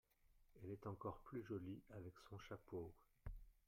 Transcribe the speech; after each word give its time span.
Elle 0.63 0.71
est 0.71 0.87
encore 0.87 1.19
plus 1.25 1.43
jolie 1.43 1.79
avec 1.91 2.15
son 2.27 2.39
chapeau. 2.39 2.91